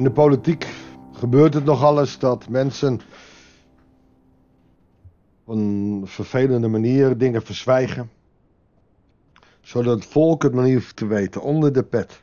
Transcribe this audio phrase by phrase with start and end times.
[0.00, 0.66] In de politiek
[1.12, 3.00] gebeurt het nog alles dat mensen
[5.44, 8.10] op een vervelende manier dingen verzwijgen.
[9.60, 12.22] Zodat het volk het maar niet hoeft te weten, onder de pet.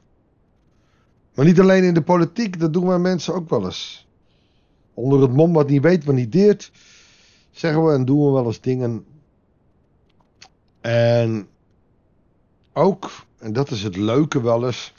[1.34, 4.08] Maar niet alleen in de politiek, dat doen wij mensen ook wel eens.
[4.94, 6.72] Onder het mom wat niet weet, wat niet deert,
[7.52, 9.06] zeggen we en doen we wel eens dingen.
[10.82, 11.48] En
[12.74, 14.94] ook, en dat is het leuke wel eens,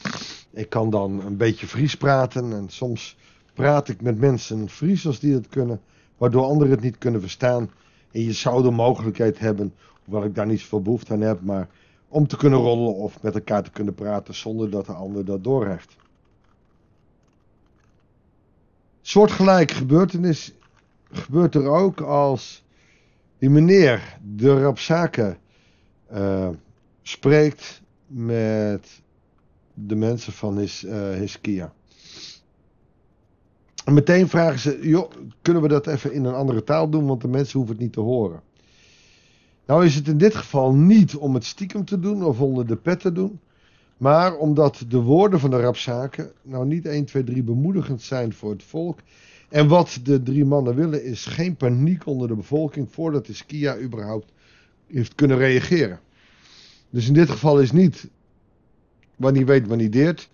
[0.58, 3.16] ik kan dan een beetje Fries praten en soms
[3.54, 5.80] praat ik met mensen Fries als die het kunnen,
[6.16, 7.70] waardoor anderen het niet kunnen verstaan.
[8.10, 11.68] En je zou de mogelijkheid hebben, hoewel ik daar niet zoveel behoefte aan heb, maar
[12.08, 15.44] om te kunnen rollen of met elkaar te kunnen praten zonder dat de ander dat
[15.44, 15.96] doorheeft.
[19.00, 20.54] Soortgelijk gebeurtenis
[21.10, 22.64] gebeurt er ook als
[23.38, 25.36] die meneer de Rapzaken
[26.12, 26.48] uh,
[27.02, 29.00] spreekt met
[29.86, 30.86] de mensen van His,
[31.18, 31.72] Hiskia.
[33.84, 35.10] En meteen vragen ze, joh,
[35.42, 37.92] kunnen we dat even in een andere taal doen, want de mensen hoeven het niet
[37.92, 38.42] te horen.
[39.66, 42.76] Nou is het in dit geval niet om het stiekem te doen of onder de
[42.76, 43.40] pet te doen,
[43.96, 48.50] maar omdat de woorden van de rapzaken nou niet 1, 2, 3 bemoedigend zijn voor
[48.50, 48.98] het volk.
[49.48, 53.78] En wat de drie mannen willen is geen paniek onder de bevolking voordat de Skia
[53.78, 54.32] überhaupt
[54.86, 56.00] heeft kunnen reageren.
[56.90, 58.08] Dus in dit geval is niet
[59.18, 60.30] wanneer weet, wanneer deert,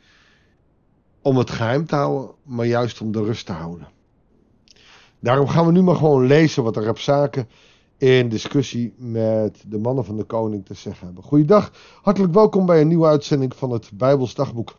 [1.23, 3.89] om het geheim te houden, maar juist om de rust te houden.
[5.21, 7.49] Daarom gaan we nu maar gewoon lezen wat de rapzaken
[7.99, 11.25] in discussie met de mannen van de koning te zeggen hebben.
[11.25, 14.77] Goeiedag, hartelijk welkom bij een nieuwe uitzending van het Bijbels Dagboek.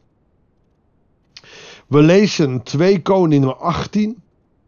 [1.88, 4.22] We lezen 2 Koningen 18,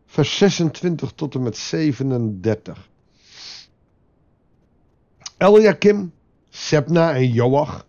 [0.05, 2.89] vers 26 tot en met 37.
[5.37, 6.11] Eliakim,
[6.49, 7.85] Sepna en Joach,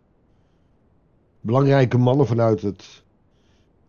[1.40, 3.02] belangrijke mannen vanuit het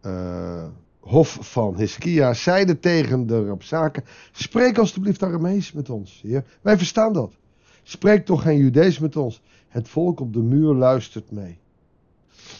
[0.06, 0.64] uh,
[1.00, 6.44] hof van Hiskia zeiden tegen de Rapzaken: Spreek alstublieft Aramees met ons, heer.
[6.62, 7.34] Wij verstaan dat.
[7.84, 9.42] Spreek toch geen Judees met ons.
[9.68, 11.60] Het volk op de muur luistert mee.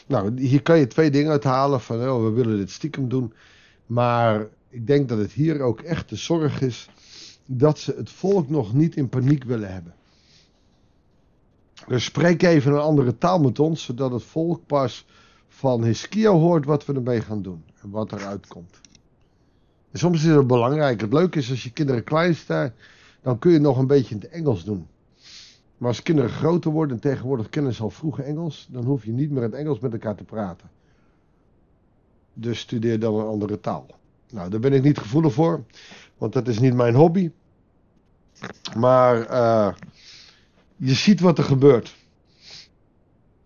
[0.08, 3.34] Nou, hier kan je twee dingen uithalen van oh, we willen dit stiekem doen.
[3.86, 6.90] Maar ik denk dat het hier ook echt de zorg is
[7.46, 9.94] dat ze het volk nog niet in paniek willen hebben.
[11.88, 15.06] Dus spreek even een andere taal met ons, zodat het volk pas
[15.48, 18.80] van Hiskia hoort wat we ermee gaan doen en wat eruit komt.
[19.92, 21.02] En soms is het belangrijk.
[21.02, 22.74] Het leuke is als je kinderen klein staan,
[23.22, 24.88] dan kun je nog een beetje in het Engels doen.
[25.78, 29.12] Maar als kinderen groter worden en tegenwoordig kennen ze al vroeg Engels, dan hoef je
[29.12, 30.70] niet meer in het Engels met elkaar te praten.
[32.34, 33.86] Dus studeer dan een andere taal.
[34.32, 35.64] Nou, daar ben ik niet gevoelig voor,
[36.18, 37.32] want dat is niet mijn hobby.
[38.78, 39.74] Maar uh,
[40.80, 41.96] je ziet wat er gebeurt.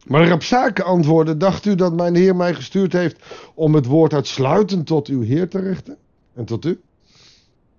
[0.07, 3.23] Maar Rapsake antwoordde: Dacht u dat mijn Heer mij gestuurd heeft
[3.53, 5.97] om het woord uitsluitend tot uw Heer te richten?
[6.33, 6.81] En tot u?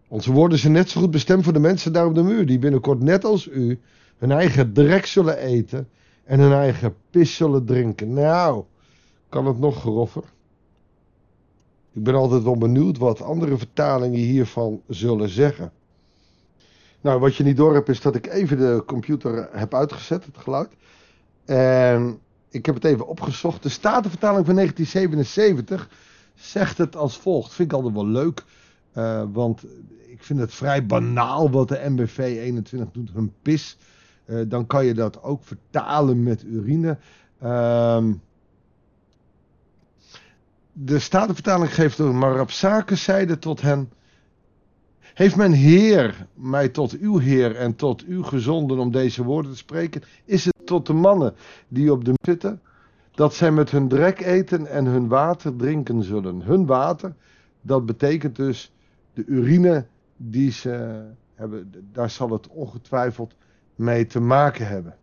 [0.09, 2.59] Onze woorden zijn net zo goed bestemd voor de mensen daar op de muur, die
[2.59, 3.81] binnenkort net als u
[4.19, 5.89] hun eigen drek zullen eten
[6.25, 8.13] en hun eigen pis zullen drinken.
[8.13, 8.65] Nou,
[9.29, 10.25] kan het nog groffer?
[11.93, 15.73] Ik ben altijd wel benieuwd wat andere vertalingen hiervan zullen zeggen.
[17.05, 20.39] Nou, wat je niet door hebt is dat ik even de computer heb uitgezet, het
[20.39, 20.71] geluid.
[21.45, 23.63] En ik heb het even opgezocht.
[23.63, 25.89] De Statenvertaling van 1977
[26.35, 27.53] zegt het als volgt.
[27.53, 28.45] Vind ik altijd wel leuk.
[28.97, 29.65] Uh, want
[30.07, 33.11] ik vind het vrij banaal wat de MBV 21 doet.
[33.13, 33.77] Hun pis.
[34.27, 36.99] Uh, dan kan je dat ook vertalen met urine.
[37.43, 38.05] Uh,
[40.73, 42.15] de Statenvertaling geeft door.
[42.15, 43.91] Maar op zaken zeiden tot hen.
[45.15, 49.57] Heeft mijn Heer mij tot uw Heer en tot u gezonden om deze woorden te
[49.57, 50.03] spreken?
[50.25, 51.35] Is het tot de mannen
[51.69, 52.61] die op de zitten,
[53.11, 56.43] dat zij met hun drek eten en hun water drinken zullen?
[56.43, 57.15] Hun water,
[57.61, 58.73] dat betekent dus
[59.13, 59.87] de urine
[60.17, 61.05] die ze
[61.35, 63.35] hebben, daar zal het ongetwijfeld
[63.75, 64.97] mee te maken hebben.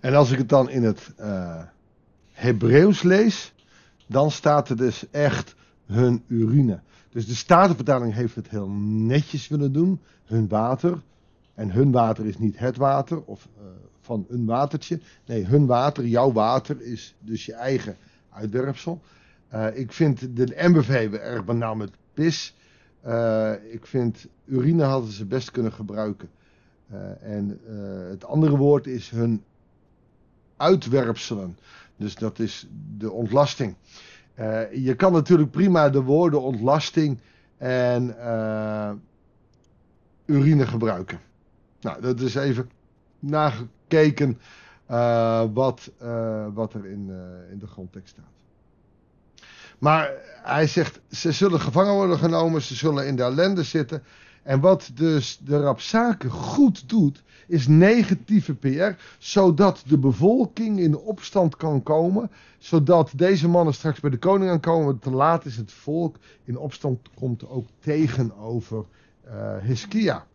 [0.00, 1.62] En als ik het dan in het uh,
[2.32, 3.54] Hebreeuws lees,
[4.06, 5.54] dan staat er dus echt
[5.86, 6.80] hun urine.
[7.12, 10.00] Dus de Statenvertaling heeft het heel netjes willen doen.
[10.24, 11.02] Hun water.
[11.54, 13.64] En hun water is niet het water of uh,
[14.00, 15.00] van een watertje.
[15.26, 17.96] Nee, hun water, jouw water, is dus je eigen
[18.30, 19.00] uitwerpsel.
[19.54, 22.56] Uh, ik vind de MBV erg banaal met pis.
[23.06, 26.28] Uh, ik vind urine hadden ze best kunnen gebruiken.
[27.20, 27.60] en
[28.10, 29.42] het andere woord is hun
[30.56, 31.58] uitwerpselen.
[31.96, 32.66] Dus dat is
[32.96, 33.76] de ontlasting.
[34.40, 37.20] Uh, je kan natuurlijk prima de woorden ontlasting
[37.56, 38.90] en uh,
[40.24, 41.20] urine gebruiken.
[41.80, 42.70] Nou, dat is even
[43.18, 44.40] nagekeken
[44.90, 45.90] uh, wat,
[46.54, 47.10] wat er in,
[47.50, 48.24] in de grondtekst staat.
[49.78, 50.10] Maar
[50.42, 54.02] hij zegt, ze zullen gevangen worden genomen, ze zullen in de ellende zitten.
[54.42, 61.56] En wat dus de Rapsaken goed doet, is negatieve PR, zodat de bevolking in opstand
[61.56, 64.98] kan komen, zodat deze mannen straks bij de koning aankomen.
[64.98, 68.84] Te laat is het volk in opstand komt ook tegenover
[69.26, 70.26] uh, Hiskia.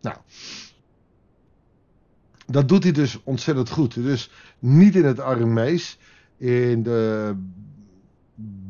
[0.00, 0.16] Nou,
[2.46, 3.94] dat doet hij dus ontzettend goed.
[3.94, 5.98] Dus niet in het Aramees,
[6.36, 7.34] in de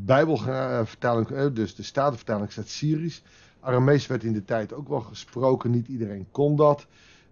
[0.04, 3.22] Bijbelvertaling, eh, dus de Statenvertaling staat Syrisch.
[3.60, 6.86] Aramees werd in de tijd ook wel gesproken, niet iedereen kon dat.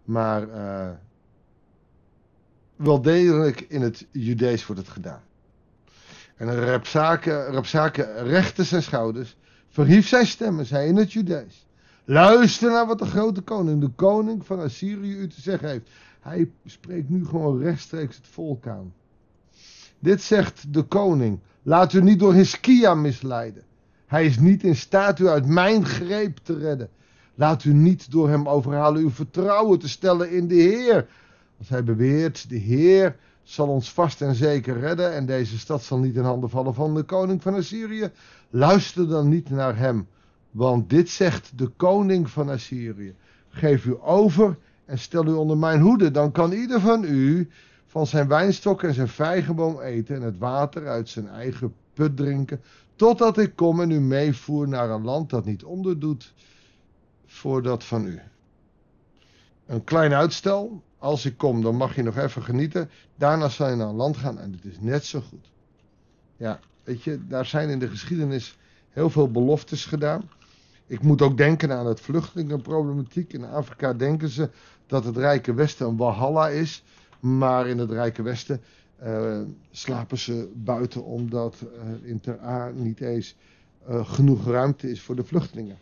[0.04, 0.90] Maar uh,
[2.76, 5.22] wel degelijk in het Judees wordt het gedaan.
[6.36, 6.64] En
[7.50, 9.36] Rapsake, rechtte zijn schouders,
[9.68, 11.66] verhief zijn stem en zei in het Judees.
[12.04, 15.90] Luister naar wat de grote koning, de koning van Assyrië, u te zeggen heeft.
[16.20, 18.92] Hij spreekt nu gewoon rechtstreeks het volk aan.
[19.98, 21.40] Dit zegt de koning.
[21.62, 23.62] Laat u niet door Hiskia misleiden.
[24.08, 26.88] Hij is niet in staat u uit mijn greep te redden.
[27.34, 31.06] Laat u niet door hem overhalen uw vertrouwen te stellen in de Heer.
[31.58, 35.98] Als hij beweert, de Heer zal ons vast en zeker redden en deze stad zal
[35.98, 38.10] niet in handen vallen van de koning van Assyrië.
[38.50, 40.06] Luister dan niet naar hem,
[40.50, 43.14] want dit zegt de koning van Assyrië.
[43.48, 47.48] Geef u over en stel u onder mijn hoede, dan kan ieder van u
[47.86, 52.60] van zijn wijnstok en zijn vijgenboom eten en het water uit zijn eigen put drinken,
[52.96, 56.32] totdat ik kom en u meevoer naar een land dat niet onderdoet
[57.26, 58.20] voor dat van u.
[59.66, 63.76] Een klein uitstel, als ik kom dan mag je nog even genieten, daarna zal je
[63.76, 65.50] naar een land gaan en het is net zo goed.
[66.36, 68.58] Ja, weet je, daar zijn in de geschiedenis
[68.88, 70.30] heel veel beloftes gedaan.
[70.86, 73.32] Ik moet ook denken aan het vluchtelingenproblematiek.
[73.32, 74.50] In Afrika denken ze
[74.86, 76.84] dat het Rijke Westen een Walhalla is.
[77.20, 78.62] Maar in het Rijke Westen
[79.04, 79.40] uh,
[79.70, 83.36] slapen ze buiten omdat uh, in Ter A niet eens
[83.88, 85.78] uh, genoeg ruimte is voor de vluchtelingen.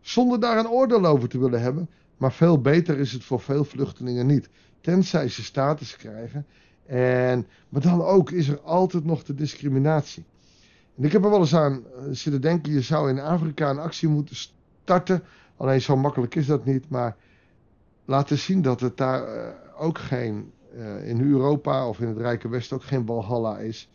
[0.00, 3.64] Zonder daar een oordeel over te willen hebben, maar veel beter is het voor veel
[3.64, 4.48] vluchtelingen niet.
[4.80, 6.46] Tenzij ze status krijgen.
[6.86, 10.24] En, maar dan ook is er altijd nog de discriminatie.
[10.96, 14.08] En ik heb er wel eens aan zitten denken, je zou in Afrika een actie
[14.08, 15.22] moeten starten.
[15.56, 17.16] Alleen zo makkelijk is dat niet, maar
[18.04, 22.76] laten zien dat het daar ook geen uh, in Europa of in het Rijke Westen
[22.76, 23.88] ook geen Walhalla is.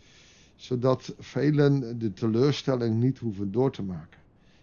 [0.55, 4.19] Zodat velen de teleurstelling niet hoeven door te maken.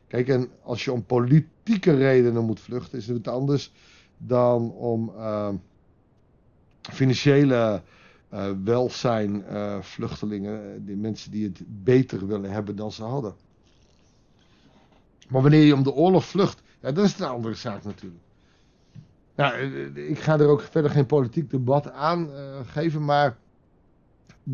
[0.07, 3.73] Kijk, en als je om politieke redenen moet vluchten, is het anders
[4.17, 5.49] dan om uh,
[6.81, 7.83] financiële
[8.33, 9.45] uh, welzijn
[9.81, 13.35] vluchtelingen, die mensen die het beter willen hebben dan ze hadden.
[15.29, 18.23] Maar wanneer je om de oorlog vlucht, ja, dan is een andere zaak natuurlijk.
[19.39, 23.37] Nou, eh, ik ga er ook verder geen politiek debat aan uh, geven, maar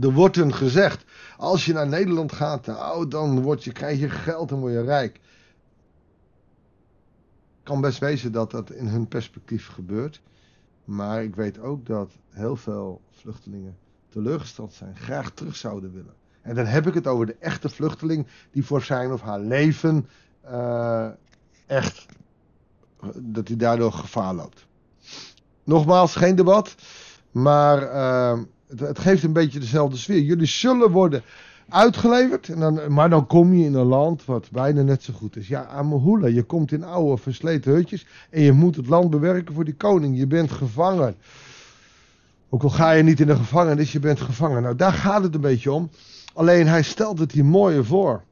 [0.00, 1.04] er wordt een gezegd,
[1.36, 4.82] als je naar Nederland gaat, nou, dan word je, krijg je geld en word je
[4.82, 5.20] rijk.
[7.62, 10.22] kan best wezen dat dat in hun perspectief gebeurt,
[10.84, 13.76] maar ik weet ook dat heel veel vluchtelingen
[14.08, 16.14] teleurgesteld zijn, graag terug zouden willen.
[16.42, 20.08] En dan heb ik het over de echte vluchteling die voor zijn of haar leven
[21.66, 22.06] echt,
[23.14, 24.66] dat hij daardoor gevaar loopt.
[25.64, 26.74] Nogmaals, geen debat.
[27.31, 27.81] Maar
[28.67, 30.20] het, het, geeft een beetje dezelfde sfeer.
[30.20, 31.22] Jullie zullen worden
[31.69, 32.48] uitgeleverd.
[32.48, 35.48] En dan, maar dan kom je in een land wat bijna net zo goed is.
[35.48, 38.06] Ja, Amahula, je komt in oude versleten hutjes.
[38.31, 40.19] En je moet het land bewerken voor die koning.
[40.19, 41.17] Je bent gevangen.
[42.48, 44.62] Ook al ga je niet in de gevangenis, je bent gevangen.
[44.62, 45.91] Nou, daar gaat het een beetje om.
[46.34, 48.22] Alleen hij stelt het hier mooier voor.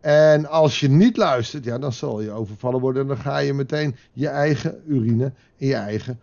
[0.00, 3.02] En als je niet luistert, ja, dan zal je overvallen worden.
[3.02, 6.20] En dan ga je meteen je eigen urine in je eigen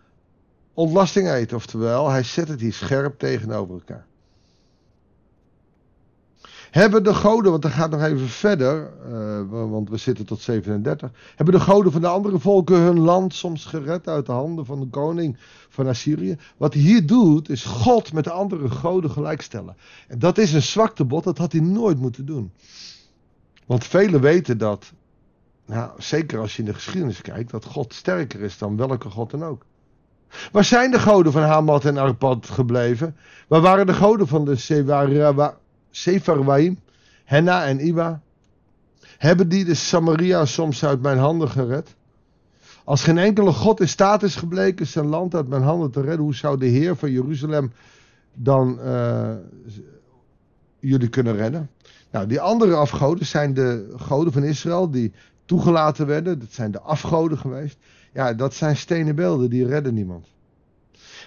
[0.78, 1.56] ontlasting eten.
[1.56, 4.06] Oftewel, hij zet het hier scherp tegenover elkaar.
[6.70, 11.10] Hebben de goden, want dat gaat nog even verder, uh, want we zitten tot 37.
[11.36, 14.80] Hebben de goden van de andere volken hun land soms gered uit de handen van
[14.80, 15.36] de koning
[15.68, 16.36] van Assyrië?
[16.56, 19.76] Wat hij hier doet, is God met de andere goden gelijkstellen.
[20.08, 22.52] En dat is een zwaktebod, dat had hij nooit moeten doen.
[23.66, 24.92] Want velen weten dat,
[25.66, 29.30] nou, zeker als je in de geschiedenis kijkt, dat God sterker is dan welke God
[29.30, 29.64] dan ook.
[30.52, 33.16] Waar zijn de goden van Hamat en Arpad gebleven?
[33.48, 34.56] Waar waren de goden van de
[35.90, 36.78] Sefarwaim,
[37.24, 38.20] Henna en Iwa?
[39.18, 41.96] Hebben die de Samaria soms uit mijn handen gered?
[42.84, 46.20] Als geen enkele God in staat is gebleken zijn land uit mijn handen te redden,
[46.20, 47.72] hoe zou de Heer van Jeruzalem
[48.34, 49.30] dan uh,
[50.78, 51.70] jullie kunnen redden?
[52.10, 55.12] Nou, die andere afgoden zijn de goden van Israël die
[55.48, 56.38] toegelaten werden.
[56.38, 57.78] Dat zijn de afgoden geweest.
[58.12, 60.26] Ja, dat zijn stenen beelden, die redden niemand.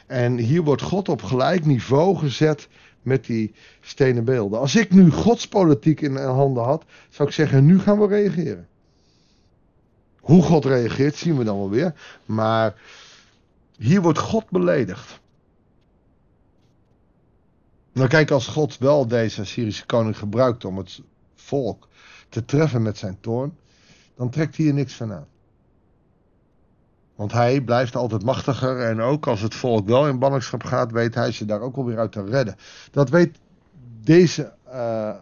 [0.07, 2.67] En hier wordt God op gelijk niveau gezet
[3.01, 4.59] met die stenen beelden.
[4.59, 8.67] Als ik nu godspolitiek in handen had, zou ik zeggen, nu gaan we reageren.
[10.19, 11.93] Hoe God reageert zien we dan wel weer.
[12.25, 12.81] Maar
[13.77, 15.19] hier wordt God beledigd.
[17.93, 21.01] Nou kijk, als God wel deze Syrische koning gebruikt om het
[21.35, 21.87] volk
[22.29, 23.57] te treffen met zijn toorn,
[24.21, 25.27] dan trekt hij er niks van aan.
[27.15, 31.15] Want hij blijft altijd machtiger en ook als het volk wel in ballingschap gaat, weet
[31.15, 32.55] hij ze daar ook alweer uit te redden.
[32.91, 33.39] Dat weet
[34.01, 35.15] deze uh,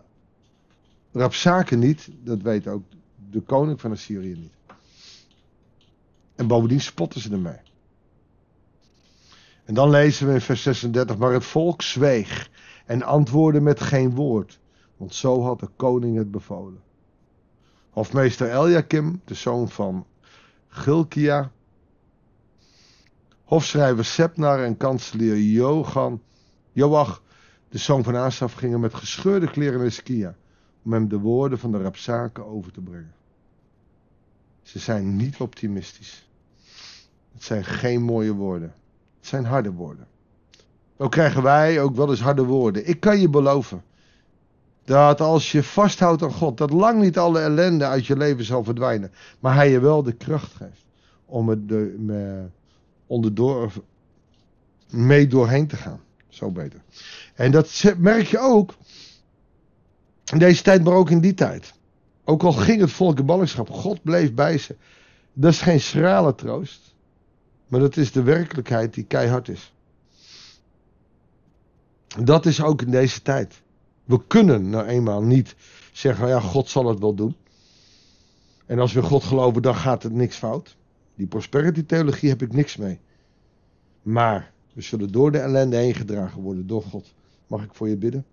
[1.69, 2.83] niet, dat weet ook
[3.29, 4.53] de koning van Assyrië niet.
[6.35, 7.59] En bovendien spotten ze ermee.
[9.65, 12.49] En dan lezen we in vers 36, maar het volk zweeg
[12.85, 14.59] en antwoordde met geen woord,
[14.97, 16.87] want zo had de koning het bevolen.
[17.89, 20.05] Hofmeester Eliakim, de zoon van
[20.67, 21.51] Gilkia,
[23.43, 26.21] hofschrijver Sepnar en kanselier Johan,
[26.71, 27.21] Joach,
[27.69, 30.35] de zoon van Asaf, gingen met gescheurde kleren naar Skia
[30.83, 33.13] om hem de woorden van de Rapsaken over te brengen.
[34.61, 36.27] Ze zijn niet optimistisch.
[37.33, 38.73] Het zijn geen mooie woorden.
[39.17, 40.07] Het zijn harde woorden.
[40.97, 42.87] Ook krijgen wij ook wel eens harde woorden.
[42.87, 43.83] Ik kan je beloven
[44.89, 48.63] dat als je vasthoudt aan God, dat lang niet alle ellende uit je leven zal
[48.63, 49.11] verdwijnen.
[49.39, 50.85] Maar hij je wel de kracht geeft
[51.25, 52.45] om er de, me,
[54.89, 56.01] mee doorheen te gaan.
[56.27, 56.81] Zo beter.
[57.35, 58.73] En dat merk je ook
[60.31, 61.73] in deze tijd, maar ook in die tijd.
[62.23, 64.75] Ook al ging het volk in ballingschap, God bleef bij ze.
[65.33, 66.95] Dat is geen schrale troost.
[67.67, 69.73] Maar dat is de werkelijkheid die keihard is.
[72.23, 73.61] Dat is ook in deze tijd.
[74.09, 75.55] We kunnen nou eenmaal niet
[75.91, 77.35] zeggen, ja, God zal het wel doen.
[78.65, 80.77] En als we God geloven, dan gaat het niks fout.
[81.15, 82.99] Die prosperity theologie heb ik niks mee.
[84.01, 87.13] Maar we zullen door de ellende heen gedragen worden door God.
[87.47, 88.25] Mag ik voor je bidden?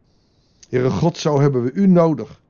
[0.69, 2.41] Heere God, zo hebben we u nodig.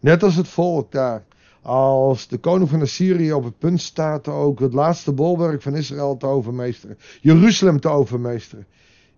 [0.00, 1.24] Net als het volk daar.
[1.62, 6.16] Als de koning van Assyrië op het punt staat ook het laatste bolwerk van Israël
[6.16, 6.98] te overmeesteren.
[7.20, 8.66] Jeruzalem te overmeesteren.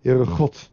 [0.01, 0.69] Heere God,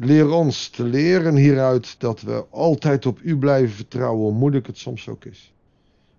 [0.00, 4.78] leer ons te leren hieruit dat we altijd op u blijven vertrouwen, hoe moeilijk het
[4.78, 5.52] soms ook is.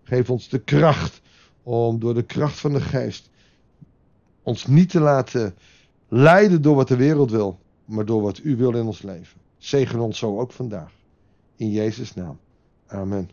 [0.03, 1.21] Geef ons de kracht
[1.63, 3.29] om door de kracht van de geest
[4.43, 5.55] ons niet te laten
[6.07, 9.39] leiden door wat de wereld wil, maar door wat u wil in ons leven.
[9.57, 10.91] Zegen ons zo ook vandaag.
[11.55, 12.39] In Jezus' naam.
[12.88, 13.29] Amen.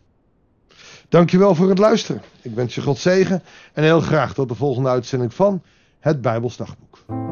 [1.08, 2.22] Dankjewel voor het luisteren.
[2.42, 5.62] Ik wens je God zegen en heel graag tot de volgende uitzending van
[5.98, 7.27] het Bijbels Dagboek.